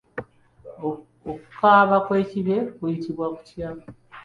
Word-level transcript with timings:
Okukaaba 1.31 1.97
kw'ekibe 2.05 2.57
kuyitibwa 2.75 3.25
kutya? 3.35 3.69